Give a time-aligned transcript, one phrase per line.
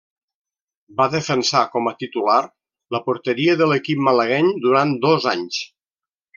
[1.01, 2.39] Va defensar com a titular
[2.97, 5.65] la porteria de l'equip malagueny durant dos anys.